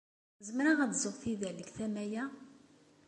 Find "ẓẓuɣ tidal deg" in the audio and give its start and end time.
0.95-1.69